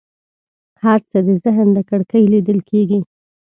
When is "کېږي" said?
2.69-2.99